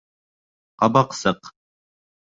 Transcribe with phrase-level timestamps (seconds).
[0.85, 1.55] Ҡабаҡсыҡ